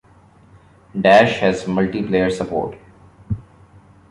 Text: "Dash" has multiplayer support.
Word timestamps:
"Dash" 0.99 1.37
has 1.41 1.65
multiplayer 1.65 2.31
support. 2.35 2.75